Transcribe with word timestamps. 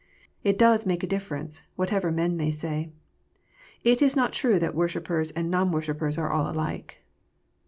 It 0.43 0.57
does 0.57 0.87
make 0.87 1.03
a 1.03 1.05
differ 1.05 1.35
ence, 1.35 1.61
whatever 1.75 2.11
men 2.11 2.35
may 2.35 2.49
say. 2.49 2.89
It 3.83 4.01
is 4.01 4.15
not 4.15 4.33
true 4.33 4.57
that 4.57 4.73
worshippers 4.73 5.29
and 5.29 5.51
non 5.51 5.71
worshippers 5.71 6.17
are 6.17 6.31
all 6.31 6.49
alike. 6.51 7.03